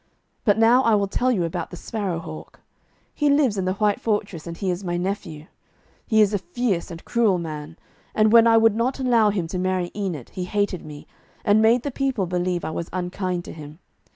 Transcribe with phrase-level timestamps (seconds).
[0.45, 2.61] But now I will tell you about the Sparrow hawk.
[3.13, 5.45] He lives in the white fortress, and he is my nephew.
[6.07, 7.77] He is a fierce and cruel man,
[8.15, 11.05] and when I would not allow him to marry Enid, he hated me,
[11.45, 13.77] and made the people believe I was unkind to him.